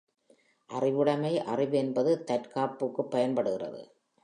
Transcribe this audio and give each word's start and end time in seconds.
அறிவுடைமை 0.69 1.39
அறிவு 1.43 1.77
என்பது 1.77 2.23
தற்காப்புக்குப் 2.23 3.11
பயன்படுகிறது. 3.11 3.81